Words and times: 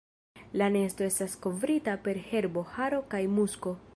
La 0.61 0.69
nesto 0.75 1.05
estas 1.07 1.35
kovrita 1.43 1.95
per 2.09 2.21
herbo, 2.31 2.65
haro 2.79 3.05
kaj 3.15 3.25
musko. 3.39 3.79